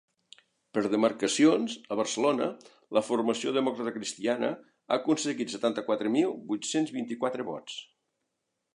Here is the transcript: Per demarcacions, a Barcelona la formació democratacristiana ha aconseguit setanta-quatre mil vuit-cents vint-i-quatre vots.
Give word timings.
Per 0.77 0.81
demarcacions, 0.93 1.75
a 1.95 1.97
Barcelona 1.99 2.47
la 2.99 3.05
formació 3.11 3.53
democratacristiana 3.59 4.51
ha 4.57 4.99
aconseguit 5.01 5.57
setanta-quatre 5.57 6.17
mil 6.19 6.37
vuit-cents 6.53 6.99
vint-i-quatre 7.01 7.51
vots. 7.55 7.81